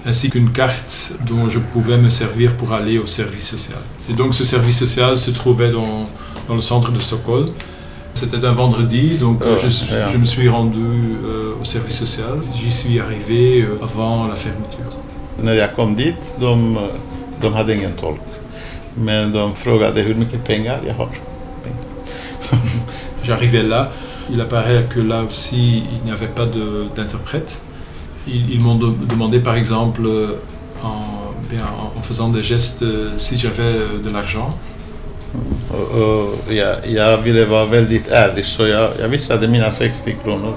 ainsi 0.06 0.30
qu'une 0.30 0.52
carte 0.52 1.14
dont 1.28 1.50
je 1.50 1.60
pouvais 1.60 1.98
me 1.98 2.10
servir 2.10 2.56
pour 2.56 2.72
aller 2.74 2.98
au 2.98 3.06
service 3.06 3.48
social. 3.50 3.80
Et 4.10 4.14
donc 4.14 4.34
ce 4.34 4.46
service 4.46 4.80
social 4.80 5.20
se 5.20 5.32
trouvait 5.32 5.70
dans, 5.70 6.10
dans 6.48 6.56
le 6.56 6.62
centre 6.62 6.92
de 6.92 7.00
Stockholm. 7.00 7.50
C'était 8.14 8.44
un 8.46 8.52
vendredi, 8.54 9.18
donc 9.18 9.42
euh, 9.46 9.56
Oh, 9.56 9.68
je, 10.12 10.18
me 10.18 10.26
suis 10.26 10.50
rendu 10.50 10.80
euh, 11.24 11.54
au 11.62 11.66
service 11.66 11.98
social. 11.98 12.40
J'y 12.58 12.72
suis 12.72 13.00
arrivé 13.00 13.62
euh, 13.62 13.80
avant 13.84 14.28
la 14.28 14.36
fermeture. 14.36 14.92
När 15.42 15.54
jag 15.56 15.76
kom 15.76 15.96
dit, 15.96 16.16
de, 16.40 16.76
de 17.42 17.48
hade 17.54 17.74
ingen 17.76 17.94
tolk. 17.94 18.20
Men 18.96 19.32
de 19.32 19.56
frågade 19.56 20.02
hur 20.02 20.16
mycket 20.16 20.44
pengar 20.44 20.80
jag 20.88 20.94
har? 20.94 21.10
J'arrivais 23.24 23.64
là, 23.64 23.92
il 24.30 24.42
apparaît 24.42 24.86
que 24.90 25.00
là 25.00 25.24
aussi 25.24 25.84
il 25.94 26.06
n'y 26.06 26.12
avait 26.12 26.28
pas 26.36 26.46
d'interprète. 26.96 27.62
Ils, 28.28 28.50
ils 28.54 28.60
m'ont 28.60 28.76
de- 28.76 29.06
demandé 29.10 29.40
par 29.40 29.56
exemple 29.56 30.02
en, 30.84 31.34
bien, 31.50 31.64
en- 31.66 31.98
en 31.98 32.02
faisant 32.02 32.30
des 32.30 32.44
gestes 32.44 32.84
si 33.18 33.38
j'avais 33.38 33.74
de 34.04 34.10
l'argent. 34.10 34.50
Och, 35.72 36.54
jag, 36.54 36.76
jag 36.88 37.18
ville 37.18 37.46
vara 37.46 37.66
väldigt 37.66 38.08
ärlig 38.08 38.46
så 38.46 38.68
jag, 38.68 38.90
jag 39.00 39.08
visade 39.10 39.48
mina 39.48 39.72
60 39.72 40.10
kronor. 40.24 40.54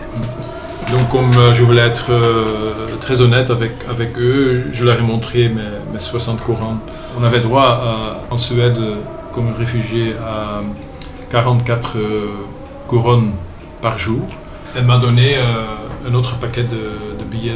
Donc 0.92 1.08
comme 1.10 1.36
euh, 1.38 1.54
je 1.54 1.62
voulais 1.64 1.86
être 1.86 2.10
euh, 2.12 2.98
très 3.00 3.20
honnête 3.20 3.50
avec, 3.50 3.72
avec 3.90 4.18
eux, 4.18 4.64
je 4.72 4.84
leur 4.84 4.98
ai 4.98 5.02
montré 5.02 5.48
mes, 5.48 5.70
mes 5.92 6.00
60 6.00 6.40
couronnes. 6.40 6.78
On 7.18 7.24
avait 7.24 7.40
droit 7.40 7.80
en 8.30 8.36
Suède, 8.38 8.78
euh, 8.78 8.96
comme 9.32 9.54
réfugié, 9.58 10.14
à 10.22 10.60
44 11.30 11.96
euh, 11.96 12.26
couronnes 12.88 13.32
par 13.80 13.96
jour. 13.98 14.20
Elle 14.76 14.84
m'a 14.84 14.98
donné 14.98 15.36
un 16.08 16.14
autre 16.14 16.36
paquet 16.36 16.62
de, 16.64 16.76
de 17.18 17.24
billets 17.30 17.52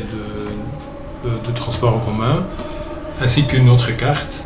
de, 1.25 1.29
de- 1.29 1.47
de 1.47 1.53
transport 1.55 1.95
en 1.95 1.99
commun, 1.99 2.45
ainsi 3.23 3.45
qu'une 3.47 3.69
autre 3.71 3.91
carte. 3.97 4.45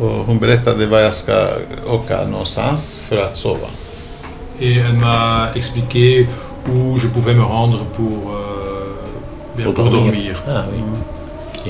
Och 0.00 0.24
hon 0.26 0.38
berättade 0.38 0.86
var 0.86 0.98
jag 0.98 1.14
ska 1.14 1.48
åka 1.88 2.24
någonstans 2.24 2.98
för 3.08 3.16
att 3.16 3.36
sova. 3.36 3.66
Et 4.60 4.76
elle 4.76 4.92
m'a 4.98 5.48
expliqué 5.54 6.26
où 6.72 6.98
je 6.98 7.08
pouvais 7.08 7.34
me 7.36 7.42
rendre 7.44 7.78
pour, 7.96 8.34
euh, 8.34 9.64
pour 9.74 9.90
dormir. 9.90 10.32
Ah 10.48 10.64
oui. 10.72 10.82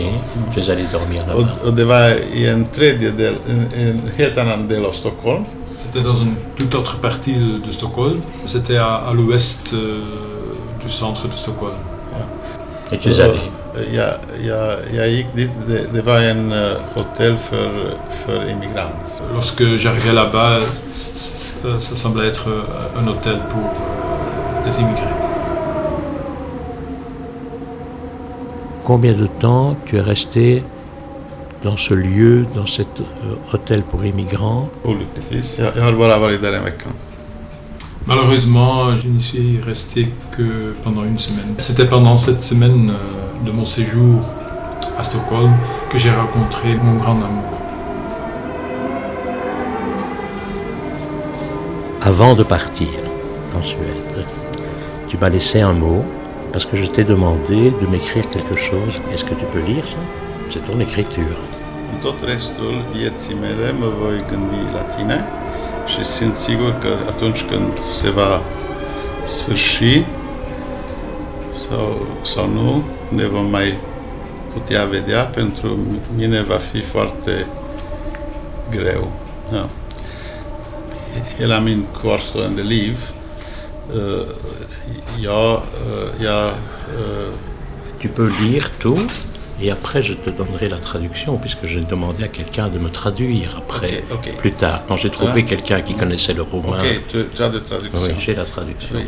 Et 0.03 0.11
vous 0.55 0.71
allez 0.71 0.87
dormir 0.93 1.21
Och, 1.35 1.41
là-bas. 1.43 1.63
och 1.65 1.73
det 1.75 1.85
var 1.85 2.11
i 2.35 2.47
en 2.49 2.65
tredje 2.67 3.11
del, 3.11 3.35
en, 3.49 3.81
en 3.89 4.01
helt 4.17 4.39
annan 4.39 4.69
del 4.69 4.85
av 4.87 4.93
Stockholm. 4.93 5.45
C'était 5.75 6.01
dans 6.03 6.21
une 6.23 6.35
toute 6.57 6.75
autre 6.75 6.97
partie 6.99 7.35
de, 7.35 7.67
de 7.67 7.73
Stockholm. 7.73 8.21
C'était 8.47 8.77
à, 8.79 8.95
à 9.09 9.13
l'ouest 9.13 9.73
euh, 9.75 10.01
du 10.85 10.91
centre 10.91 11.29
de 11.29 11.37
Stockholm. 11.37 11.77
Et 12.93 12.97
tu 12.99 13.11
es 13.11 13.21
allé. 13.21 13.39
Jag, 13.93 14.15
jag, 14.47 14.79
jag 14.95 15.09
gick 15.11 15.27
dit, 15.35 15.51
det, 15.69 15.93
det 15.93 16.03
var 16.03 16.19
en 16.21 16.53
eh, 16.53 16.77
hotell 16.97 17.37
för, 17.39 17.71
för 18.11 18.51
immigrant. 18.51 19.23
Lorsque 19.35 19.63
j'arrivais 19.79 20.13
là-bas, 20.15 20.61
c- 20.93 21.81
ça 21.81 21.97
semblait 21.97 22.29
être 22.29 22.49
euh, 22.49 22.99
un 23.03 23.09
hôtel 23.09 23.39
pour 23.51 23.61
euh, 23.63 24.67
les 24.67 24.81
immigrés. 24.81 25.15
Combien 28.85 29.13
de 29.13 29.27
temps 29.41 29.77
tu 29.87 29.97
es 29.97 30.01
resté 30.01 30.63
dans 31.63 31.77
ce 31.77 31.95
lieu, 31.95 32.47
dans 32.55 32.67
cet 32.67 33.01
euh, 33.01 33.05
hôtel 33.53 33.83
pour 33.83 34.05
immigrants? 34.05 34.69
Olyckligtvis. 34.85 35.59
Jag, 35.59 35.77
jag 35.77 35.83
har 35.83 35.93
bara 35.93 36.19
varit 36.19 36.43
där 36.43 36.53
en 36.53 36.65
vecka. 36.65 36.87
Malheureusement, 38.07 38.97
je 39.03 39.09
n'y 39.09 39.21
suis 39.21 39.61
resté 39.67 40.09
que 40.37 40.73
pendant 40.83 41.05
une 41.05 41.19
semaine. 41.19 41.55
C'était 41.59 41.85
pendant 41.85 42.17
cette 42.17 42.41
semaine 42.43 42.91
euh, 42.91 42.95
de 43.45 43.51
mon 43.51 43.65
séjour 43.65 44.21
à 44.99 45.03
Stockholm 45.05 45.53
que 45.91 45.99
j'ai 45.99 46.11
rencontré 46.11 46.69
mon 46.83 46.95
grand 46.95 47.19
amour. 47.29 47.59
Avant 52.03 52.35
de 52.35 52.43
partir 52.43 52.89
en 53.57 53.63
Suède, 53.63 54.27
tu 55.09 55.17
m'as 55.19 55.29
laissé 55.29 55.61
un 55.61 55.73
mot 55.73 56.05
parce 56.53 56.65
que 56.65 56.77
je 56.77 56.87
t'ai 56.87 57.05
demandé 57.05 57.73
de 57.81 57.87
m'écrire 57.87 58.27
quelque 58.27 58.57
chose. 58.57 59.01
Est-ce 59.13 59.25
que 59.25 59.35
tu 59.35 59.45
peux 59.53 59.61
lire 59.61 59.87
ça? 59.87 59.99
C'est 60.51 60.65
ton 60.65 60.81
écriture. 60.81 61.39
În 61.93 61.99
tot 61.99 62.23
restul 62.25 62.85
vieții 62.93 63.37
mele 63.41 63.73
mă 63.79 63.87
voi 64.01 64.25
gândi 64.31 64.73
la 64.75 64.81
tine 64.81 65.25
și 65.87 66.05
sunt 66.05 66.35
sigur 66.35 66.79
că 66.79 66.89
atunci 67.09 67.43
când 67.43 67.79
se 67.79 68.11
va 68.11 68.41
sfârși 69.25 70.05
sau, 71.59 72.07
sau 72.23 72.47
nu, 72.49 72.85
ne 73.09 73.27
vom 73.27 73.51
mai 73.51 73.79
putea 74.53 74.85
vedea. 74.85 75.23
Pentru 75.25 75.79
mine 76.17 76.43
va 76.43 76.57
fi 76.57 76.81
foarte 76.81 77.47
greu. 78.71 79.13
Ja. 79.53 79.69
Hela 81.39 81.59
min 81.59 81.85
kvarstående 82.01 82.63
liv, 82.63 82.97
eh, 83.95 84.27
jag, 85.21 85.63
eh, 85.87 86.23
jag 86.23 86.49
eh, 86.99 87.33
Tu 88.01 88.09
peux 88.09 88.31
lire 88.43 88.69
tout 88.79 89.01
et 89.61 89.71
après 89.73 90.03
je 90.03 90.15
te 90.15 90.31
donnerai 90.31 90.69
la 90.69 90.77
traduction 90.79 91.37
puisque 91.39 91.65
j'ai 91.65 91.81
demandé 91.81 92.23
à 92.25 92.29
quelqu'un 92.29 92.69
de 92.69 92.79
me 92.79 92.89
traduire 92.91 93.51
après, 93.57 94.05
Ok, 94.13 94.17
ok. 94.29 94.37
plus 94.37 94.53
tard, 94.53 94.79
quand 94.87 94.97
j'ai 95.03 95.11
trouvé 95.11 95.41
Ah. 95.45 95.49
quelqu'un 95.51 95.81
qui 95.81 95.95
connaissait 95.95 96.35
le 96.35 96.43
roumain. 96.43 96.79
Ok, 96.81 97.01
tu, 97.11 97.19
tu 97.35 97.43
as 97.43 97.49
de 97.49 97.59
traducție. 97.59 97.99
Oui, 98.03 98.11
j'ai 98.25 98.35
la 98.35 98.45
traduction. 98.45 98.97
Oui. 98.99 99.05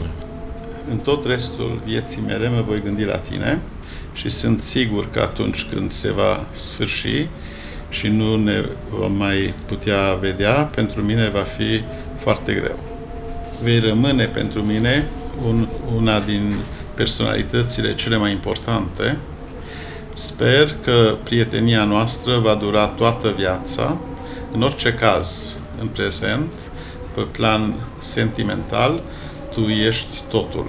În 0.91 0.99
tot 0.99 1.25
restul 1.25 1.81
vieții 1.85 2.23
mele 2.27 2.49
mă 2.49 2.65
voi 2.67 2.83
gândi 2.83 3.05
la 3.05 3.17
tine 3.17 3.61
și 4.13 4.29
sunt 4.29 4.61
sigur 4.61 5.11
că 5.11 5.21
atunci 5.21 5.67
când 5.73 5.91
se 5.91 6.13
va 6.13 6.47
sfârși 6.51 7.29
și 7.89 8.09
nu 8.09 8.37
ne 8.37 8.65
vom 8.91 9.13
mai 9.13 9.55
putea 9.67 10.15
vedea, 10.21 10.53
pentru 10.53 11.03
mine 11.03 11.29
va 11.29 11.43
fi 11.43 11.83
foarte 12.17 12.53
greu. 12.53 12.79
Vei 13.63 13.79
rămâne 13.79 14.25
pentru 14.25 14.63
mine 14.63 15.07
un, 15.47 15.69
una 15.97 16.21
din 16.21 16.55
personalitățile 16.95 17.95
cele 17.95 18.17
mai 18.17 18.31
importante. 18.31 19.17
Sper 20.13 20.77
că 20.85 21.17
prietenia 21.23 21.85
noastră 21.85 22.39
va 22.39 22.55
dura 22.55 22.87
toată 22.87 23.35
viața. 23.37 23.97
În 24.53 24.63
orice 24.63 24.93
caz, 24.93 25.55
în 25.81 25.87
prezent, 25.87 26.51
pe 27.15 27.21
plan 27.21 27.75
sentimental, 27.99 29.03
tu 29.53 29.61
ești 29.61 30.21
totul. 30.29 30.67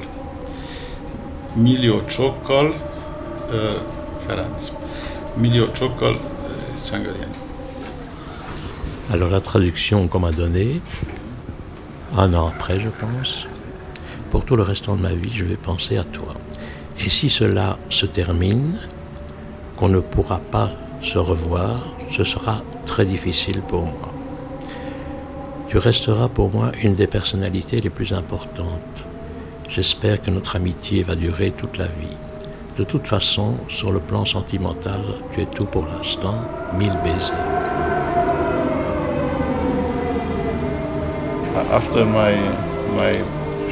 Millió 1.53 1.99
csókkal, 1.99 2.65
uh, 2.65 3.81
Ferenc. 4.25 4.59
Milio 5.35 5.67
Chokol, 5.73 6.15
it's 6.75 6.89
Hungarian. 6.91 7.29
Alors 9.11 9.29
la 9.29 9.39
traduction 9.39 10.07
qu'on 10.07 10.19
m'a 10.19 10.31
donnée, 10.31 10.81
un 12.17 12.33
an 12.33 12.47
après 12.47 12.79
je 12.79 12.89
pense, 12.89 13.47
pour 14.29 14.43
tout 14.43 14.55
le 14.57 14.63
restant 14.63 14.95
de 14.95 15.01
ma 15.01 15.13
vie, 15.13 15.31
je 15.33 15.45
vais 15.45 15.55
penser 15.55 15.97
à 15.97 16.03
toi. 16.03 16.33
Et 16.99 17.09
si 17.09 17.29
cela 17.29 17.77
se 17.89 18.05
termine, 18.05 18.77
qu'on 19.77 19.89
ne 19.89 19.99
pourra 19.99 20.39
pas 20.39 20.71
se 21.01 21.17
revoir, 21.17 21.93
ce 22.09 22.23
sera 22.23 22.61
très 22.85 23.05
difficile 23.05 23.61
pour 23.61 23.83
moi. 23.83 24.20
Tu 25.71 25.77
resteras 25.77 26.27
pour 26.27 26.51
moi 26.51 26.73
une 26.83 26.95
des 26.95 27.07
personnalités 27.07 27.77
les 27.77 27.89
plus 27.89 28.11
importantes. 28.11 29.05
J'espère 29.69 30.21
que 30.21 30.29
notre 30.29 30.57
amitié 30.57 31.01
va 31.01 31.15
durer 31.15 31.51
toute 31.51 31.77
la 31.77 31.85
vie. 31.85 32.17
De 32.75 32.83
toute 32.83 33.07
façon, 33.07 33.55
sur 33.69 33.93
le 33.93 34.01
plan 34.01 34.25
sentimental, 34.25 34.99
tu 35.33 35.39
es 35.39 35.45
tout 35.45 35.63
pour 35.63 35.85
l'instant. 35.85 36.41
Mille 36.77 36.91
baisers. 37.05 37.37
After 41.71 42.03
my 42.03 42.35
my 42.97 43.23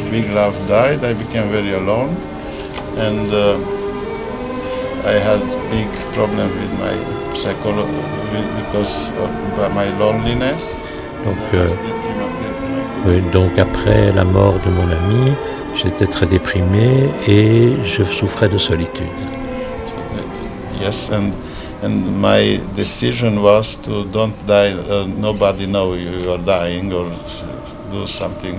big 0.10 0.34
love 0.34 0.56
died, 0.70 1.04
I 1.04 1.14
became 1.14 1.50
very 1.52 1.74
alone, 1.74 2.16
and 2.98 3.30
uh, 3.34 3.58
I 5.06 5.20
had 5.20 5.42
big 5.70 5.90
with 6.16 6.80
my 6.80 6.96
because. 8.72 9.12
Donc, 11.26 11.38
euh, 11.54 11.68
oui, 13.06 13.22
donc 13.32 13.58
après 13.58 14.12
la 14.12 14.24
mort 14.24 14.56
de 14.66 14.72
mon 14.72 14.84
ami, 14.84 15.32
j'étais 15.76 16.08
très 16.08 16.26
déprimé 16.26 17.10
et 17.28 17.74
je 17.84 18.04
souffrais 18.04 18.50
de 18.50 18.58
solitude. 18.58 19.08
Yes, 20.82 21.12
and 21.12 21.32
and 21.84 22.22
my 22.22 22.60
decision 22.76 23.42
was 23.42 23.76
to 23.84 24.06
don't 24.06 24.34
die. 24.48 24.74
Uh, 24.74 25.08
nobody 25.18 25.66
know 25.66 25.94
you 25.94 26.32
are 26.32 26.38
dying 26.38 26.92
or 26.94 27.06
do 27.92 28.08
something 28.08 28.56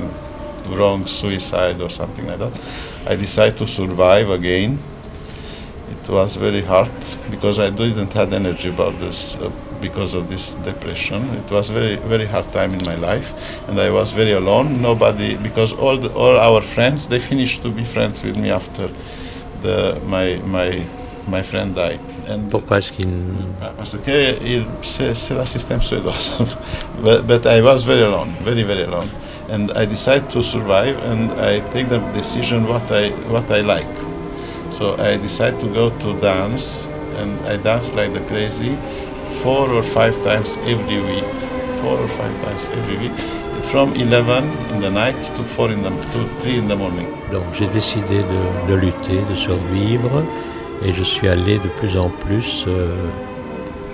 wrong, 0.70 1.06
suicide 1.06 1.80
or 1.80 1.90
something 1.90 2.26
like 2.26 2.38
that. 2.38 2.52
I 3.06 3.16
decided 3.16 3.56
to 3.58 3.66
survive 3.66 4.30
again. 4.30 4.78
It 5.90 6.08
was 6.08 6.36
very 6.36 6.62
hard 6.62 6.90
because 7.30 7.58
I 7.58 7.70
didn't 7.70 8.12
have 8.12 8.32
energy 8.32 8.68
about 8.68 8.98
this 9.00 9.36
uh, 9.36 9.50
because 9.80 10.14
of 10.14 10.28
this 10.28 10.54
depression. 10.64 11.22
It 11.44 11.50
was 11.50 11.70
very 11.70 11.96
very 12.08 12.26
hard 12.26 12.50
time 12.52 12.72
in 12.74 12.82
my 12.84 12.96
life, 12.96 13.32
and 13.68 13.78
I 13.80 13.90
was 13.90 14.12
very 14.12 14.32
alone. 14.32 14.80
Nobody 14.82 15.36
because 15.36 15.72
all 15.72 15.96
the, 15.98 16.10
all 16.14 16.36
our 16.38 16.60
friends 16.62 17.08
they 17.08 17.18
finished 17.18 17.62
to 17.62 17.70
be 17.70 17.84
friends 17.84 18.22
with 18.24 18.36
me 18.38 18.50
after 18.50 18.88
the 19.62 19.98
my 20.06 20.40
my 20.46 20.82
my 21.28 21.42
friend 21.42 21.74
died. 21.74 22.00
And 22.28 22.50
Pourquoi 22.50 22.78
est-ce 22.78 22.92
qu'il... 22.92 23.08
parce 23.76 23.96
que 23.96 24.36
il- 24.44 24.66
c'est 24.82 25.14
c'est 25.14 25.34
le 25.34 25.44
système 25.46 25.82
suédois. 25.82 26.14
but, 27.04 27.26
but 27.26 27.46
I 27.46 27.60
was 27.60 27.84
very 27.84 28.02
alone, 28.02 28.30
very 28.44 28.62
very 28.62 28.82
alone, 28.84 29.08
and 29.50 29.70
I 29.76 29.84
decided 29.86 30.30
to 30.30 30.42
survive, 30.42 30.96
and 31.04 31.30
I 31.40 31.60
take 31.72 31.88
the 31.88 31.98
decision 32.14 32.66
what 32.68 32.90
I 32.90 33.10
what 33.30 33.50
I 33.50 33.60
like. 33.62 33.86
So 34.70 34.94
I 34.98 35.16
decided 35.18 35.60
to 35.60 35.66
go 35.68 35.90
to 35.90 36.14
dance, 36.20 36.86
and 37.20 37.30
I 37.46 37.56
dance 37.56 37.92
like 37.92 38.12
the 38.14 38.20
crazy, 38.28 38.76
four 39.42 39.68
or 39.70 39.82
five 39.82 40.16
times 40.24 40.58
every 40.66 41.00
week, 41.00 41.24
four 41.80 41.98
or 41.98 42.08
five 42.08 42.34
times 42.44 42.68
every 42.78 42.96
week, 42.98 43.16
from 43.62 43.94
11 43.94 44.44
in 44.74 44.80
the 44.80 44.90
night 44.90 45.20
to 45.36 45.42
four 45.44 45.70
in 45.70 45.82
the 45.82 45.90
to 45.90 46.24
three 46.40 46.58
in 46.58 46.68
the 46.68 46.76
morning. 46.76 47.08
Donc 47.30 47.44
j'ai 47.52 47.66
décidé 47.66 48.22
de, 48.68 48.74
lutter, 48.74 49.20
de 49.28 49.34
survivre, 49.34 50.22
et 50.84 50.92
je 50.92 51.02
suis 51.02 51.28
allé 51.28 51.58
de 51.58 51.68
plus 51.78 51.96
en 51.96 52.08
plus 52.08 52.64
euh, 52.66 52.94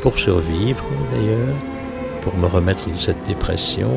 pour 0.03 0.19
survivre 0.19 0.85
d'ailleurs, 1.13 1.55
pour 2.23 2.37
me 2.37 2.47
remettre 2.47 2.89
de 2.89 2.99
cette 2.99 3.23
dépression, 3.25 3.91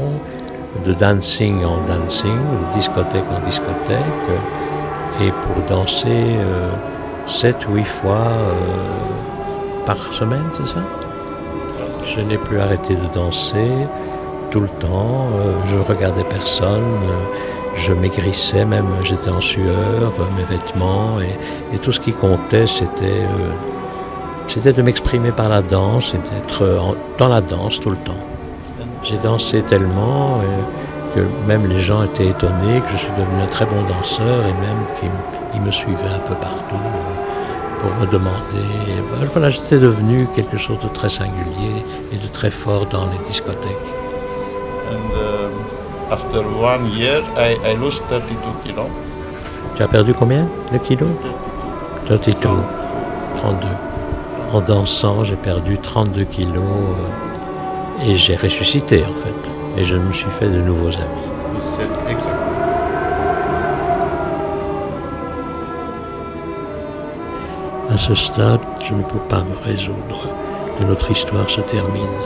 de 0.85 0.93
dancing 0.93 1.63
en 1.63 1.77
dancing, 1.87 2.35
de 2.35 2.77
discothèque 2.77 3.29
en 3.29 3.45
discothèque, 3.45 4.29
et 5.21 5.31
pour 5.31 5.75
danser 5.75 6.07
euh, 6.07 6.69
sept, 7.27 7.65
huit 7.69 7.85
fois 7.85 8.27
euh, 8.27 9.85
par 9.85 10.13
semaine, 10.13 10.43
c'est 10.57 10.67
ça? 10.67 10.81
Je 12.05 12.21
n'ai 12.21 12.37
plus 12.37 12.59
arrêté 12.59 12.95
de 12.95 13.13
danser 13.13 13.71
tout 14.51 14.61
le 14.61 14.69
temps, 14.69 15.27
euh, 15.35 15.53
je 15.67 15.77
regardais 15.77 16.23
personne. 16.23 16.81
euh, 17.03 17.45
je 17.75 17.93
maigrissais 17.93 18.65
même, 18.65 18.87
j'étais 19.03 19.29
en 19.29 19.39
sueur, 19.39 20.11
euh, 20.19 20.23
mes 20.35 20.43
vêtements, 20.43 21.17
et, 21.21 21.77
tout 21.77 21.91
ce 21.91 21.99
qui 21.99 22.11
comptait, 22.11 22.67
c'était 22.67 23.23
c'était 24.47 24.73
de 24.73 24.81
m'exprimer 24.81 25.31
par 25.31 25.47
la 25.47 25.61
danse 25.61 26.13
et 26.13 26.17
d'être 26.17 26.83
dans 27.17 27.29
la 27.29 27.39
danse 27.39 27.79
tout 27.79 27.91
le 27.91 27.97
temps. 27.97 28.23
J'ai 29.03 29.17
dansé 29.19 29.61
tellement 29.61 30.41
que 31.15 31.21
même 31.47 31.67
les 31.67 31.81
gens 31.81 32.03
étaient 32.03 32.27
étonnés 32.27 32.81
que 32.81 32.91
je 32.93 32.97
suis 32.97 33.11
devenu 33.11 33.43
un 33.43 33.47
très 33.47 33.65
bon 33.65 33.81
danseur 33.87 34.41
et 34.41 34.53
même 34.65 35.11
qu'ils 35.51 35.61
me 35.61 35.71
suivaient 35.71 36.15
un 36.15 36.27
peu 36.27 36.35
partout 36.35 36.75
pour 37.79 37.91
me 37.95 38.05
demander. 38.05 38.65
Et 38.87 39.27
voilà, 39.31 39.49
j'étais 39.49 39.79
devenu 39.79 40.27
quelque 40.35 40.57
chose 40.57 40.79
de 40.79 40.87
très 40.89 41.09
singulier 41.09 41.83
et 42.11 42.17
de 42.17 42.27
très 42.27 42.51
fort 42.51 42.85
dans 42.85 43.05
les 43.05 43.27
discothèques. 43.27 43.71
And 44.91 45.11
um, 45.13 46.11
after 46.11 46.39
one 46.39 46.91
year, 46.97 47.21
I, 47.37 47.57
I 47.65 47.75
lost 47.77 48.03
32 48.09 48.23
kilos. 48.63 48.87
Tu 49.75 49.83
as 49.83 49.87
perdu 49.87 50.13
combien 50.13 50.47
de 50.71 50.77
kilos? 50.77 51.09
32. 52.05 52.49
32. 53.35 53.67
En 54.51 54.61
dansant, 54.61 55.23
j'ai 55.23 55.35
perdu 55.35 55.77
32 55.77 56.23
kilos 56.25 56.63
euh, 56.63 58.05
et 58.05 58.17
j'ai 58.17 58.35
ressuscité 58.35 59.03
en 59.03 59.13
fait. 59.13 59.51
Et 59.77 59.85
je 59.85 59.95
me 59.95 60.11
suis 60.11 60.29
fait 60.39 60.49
de 60.49 60.59
nouveaux 60.61 60.87
amis. 60.87 61.29
Said 61.61 61.87
ce 67.99 68.15
stade, 68.15 68.61
je 68.81 68.93
ne 68.93 69.03
peux 69.03 69.19
pas 69.27 69.43
me 69.43 69.57
résoudre 69.65 70.29
que 70.77 70.85
notre 70.85 71.11
histoire 71.11 71.49
se 71.49 71.59
termine. 71.59 72.17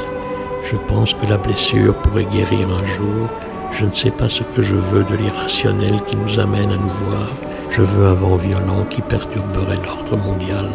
Je 0.63 0.75
pense 0.87 1.15
que 1.15 1.25
la 1.25 1.37
blessure 1.37 1.95
pourrait 1.95 2.25
guérir 2.25 2.67
un 2.69 2.85
jour. 2.85 3.27
Je 3.71 3.85
ne 3.85 3.91
sais 3.91 4.11
pas 4.11 4.29
ce 4.29 4.43
que 4.43 4.61
je 4.61 4.75
veux 4.75 5.03
de 5.03 5.15
l'irrationnel 5.15 5.99
qui 6.05 6.15
nous 6.15 6.39
amène 6.39 6.71
à 6.71 6.75
nous 6.75 7.07
voir. 7.07 7.27
Je 7.71 7.81
veux 7.81 8.05
un 8.05 8.13
vent 8.13 8.35
violent 8.35 8.85
qui 8.89 9.01
perturberait 9.01 9.79
l'ordre 9.83 10.15
mondial. 10.15 10.69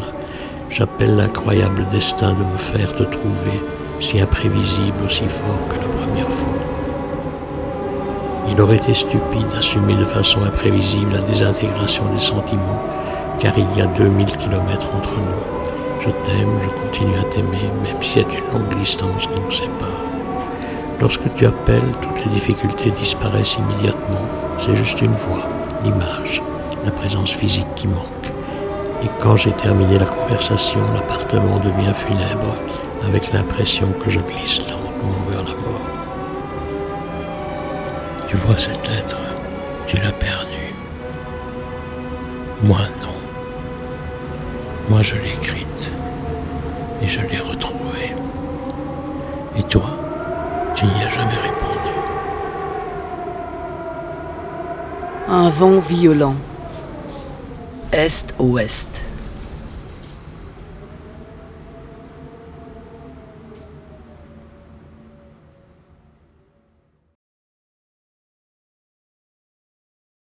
J'appelle 0.68 1.16
l'incroyable 1.16 1.86
destin 1.92 2.32
de 2.32 2.44
me 2.44 2.58
faire 2.58 2.92
te 2.92 3.04
trouver, 3.04 3.62
si 4.00 4.20
imprévisible, 4.20 5.04
aussi 5.06 5.24
fort 5.28 5.68
que 5.68 5.76
la 5.76 6.04
première 6.04 6.28
fois. 6.28 6.58
Il 8.50 8.60
aurait 8.60 8.76
été 8.76 8.94
stupide 8.94 9.48
d'assumer 9.52 9.94
de 9.94 10.04
façon 10.04 10.42
imprévisible 10.42 11.12
la 11.12 11.20
désintégration 11.20 12.04
des 12.12 12.20
sentiments, 12.20 12.82
car 13.40 13.56
il 13.56 13.66
y 13.76 13.80
a 13.80 13.86
2000 13.86 14.26
kilomètres 14.36 14.88
entre 14.96 15.14
nous. 15.14 16.00
Je 16.00 16.10
t'aime, 16.26 16.58
je 16.62 16.68
continue 16.86 17.18
à 17.18 17.24
t'aimer, 17.24 17.70
même 17.82 18.02
s'il 18.02 18.22
y 18.22 18.24
a 18.24 18.28
une 18.28 18.52
longue 18.52 18.78
distance 18.78 19.26
qui 19.26 19.40
nous 19.40 19.50
sépare. 19.50 19.88
Lorsque 21.00 21.32
tu 21.34 21.46
appelles, 21.46 21.92
toutes 22.00 22.24
les 22.24 22.32
difficultés 22.32 22.90
disparaissent 22.90 23.56
immédiatement. 23.56 24.26
C'est 24.60 24.76
juste 24.76 25.00
une 25.00 25.14
voix, 25.14 25.44
l'image, 25.84 26.42
la 26.84 26.90
présence 26.90 27.30
physique 27.30 27.72
qui 27.76 27.86
manque. 27.86 28.04
Et 29.04 29.08
quand 29.20 29.36
j'ai 29.36 29.52
terminé 29.52 29.98
la 29.98 30.06
conversation, 30.06 30.80
l'appartement 30.94 31.58
devient 31.58 31.94
funèbre, 31.94 32.56
avec 33.06 33.32
l'impression 33.32 33.88
que 34.04 34.10
je 34.10 34.18
glisse 34.18 34.58
lentement 34.58 35.20
vers 35.30 35.44
la 35.44 35.50
mort. 35.50 35.80
Tu 38.26 38.36
vois 38.36 38.56
cette 38.56 38.88
lettre, 38.88 39.18
tu 39.86 39.96
l'as 39.98 40.12
perdue? 40.12 40.74
Moi 42.62 42.80
non. 43.00 43.17
Moi 44.88 45.02
je 45.02 45.16
l'ai 45.16 45.32
écrite 45.34 45.90
et 47.02 47.08
je 47.08 47.20
l'ai 47.20 47.38
retrouvée. 47.38 48.12
Et 49.56 49.62
toi, 49.64 49.90
tu 50.74 50.86
n'y 50.86 51.02
as 51.02 51.10
jamais 51.10 51.36
répondu. 51.36 51.90
Un 55.28 55.48
vent 55.50 55.78
violent. 55.78 56.36
Est-ouest. 57.92 59.02